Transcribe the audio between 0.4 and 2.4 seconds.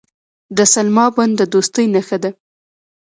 د سلما بند د دوستۍ نښه ده.